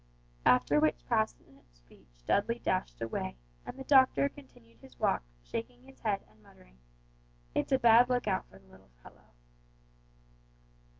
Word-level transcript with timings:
After 0.47 0.79
which 0.79 1.05
passionate 1.07 1.75
speech 1.75 2.25
Dudley 2.25 2.57
dashed 2.57 2.99
away, 3.03 3.37
and 3.67 3.77
the 3.77 3.83
doctor 3.83 4.29
continued 4.29 4.79
his 4.79 4.97
walk 4.99 5.21
shaking 5.43 5.83
his 5.83 5.99
head 5.99 6.23
and 6.27 6.41
muttering, 6.41 6.79
"It's 7.53 7.71
a 7.71 7.77
bad 7.77 8.09
lookout 8.09 8.47
for 8.49 8.57
the 8.57 8.65
little 8.65 8.89
fellow!" 9.03 9.35